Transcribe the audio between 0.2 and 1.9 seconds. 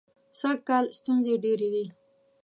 سږکال ستونزې ډېرې وې.